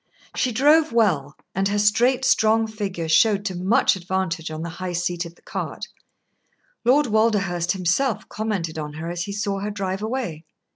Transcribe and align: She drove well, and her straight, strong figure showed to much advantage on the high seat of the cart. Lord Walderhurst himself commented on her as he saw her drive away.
She 0.35 0.51
drove 0.51 0.91
well, 0.91 1.37
and 1.53 1.67
her 1.67 1.77
straight, 1.77 2.25
strong 2.25 2.65
figure 2.65 3.07
showed 3.07 3.45
to 3.45 3.55
much 3.55 3.95
advantage 3.95 4.49
on 4.49 4.63
the 4.63 4.69
high 4.81 4.93
seat 4.93 5.25
of 5.27 5.35
the 5.35 5.43
cart. 5.43 5.85
Lord 6.83 7.05
Walderhurst 7.05 7.73
himself 7.73 8.27
commented 8.27 8.79
on 8.79 8.93
her 8.93 9.11
as 9.11 9.25
he 9.25 9.31
saw 9.31 9.59
her 9.59 9.69
drive 9.69 10.01
away. 10.01 10.43